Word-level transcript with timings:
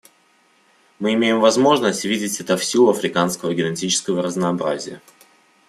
Мы 0.97 1.13
имеем 1.13 1.39
возможность 1.39 2.05
видеть 2.05 2.39
это 2.41 2.57
в 2.57 2.65
силу 2.65 2.89
африканского 2.89 3.53
генетического 3.53 4.23
разнообразия. 4.23 4.99